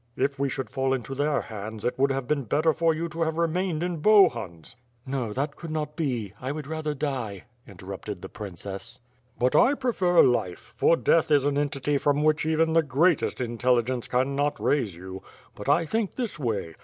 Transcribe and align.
If 0.17 0.39
we 0.39 0.49
should 0.49 0.67
fall 0.71 0.95
into 0.95 1.13
their 1.13 1.41
hands, 1.41 1.85
it 1.85 1.99
would 1.99 2.11
have 2.11 2.27
been 2.27 2.45
better 2.45 2.73
for 2.73 2.91
you 2.91 3.07
to 3.09 3.21
have 3.21 3.37
re 3.37 3.47
mained 3.47 3.83
in 3.83 3.97
Bohun's" 3.97 4.75
"No, 5.05 5.31
that 5.31 5.55
could 5.55 5.69
not 5.69 5.95
be. 5.95 6.33
I 6.41 6.51
would 6.51 6.65
rather 6.65 6.95
die," 6.95 7.43
interrupted 7.67 8.23
the 8.23 8.27
princess. 8.27 8.99
"But 9.37 9.55
I 9.55 9.75
prefer 9.75 10.23
life, 10.23 10.73
for 10.75 10.97
death 10.97 11.29
is 11.29 11.45
an 11.45 11.55
entity 11.59 11.99
from 11.99 12.23
which 12.23 12.47
even 12.47 12.73
the 12.73 12.81
greatest 12.81 13.39
intelligence 13.41 14.07
can 14.07 14.35
not 14.35 14.59
raise 14.59 14.95
you; 14.95 15.21
but 15.53 15.69
I 15.69 15.85
think 15.85 16.15
this 16.15 16.39
way. 16.39 16.73